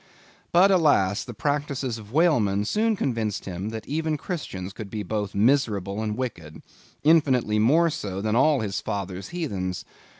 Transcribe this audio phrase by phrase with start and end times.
[0.51, 1.23] But, alas!
[1.23, 6.17] the practices of whalemen soon convinced him that even Christians could be both miserable and
[6.17, 6.63] wicked;
[7.03, 9.85] infinitely more so, than all his father's heathens.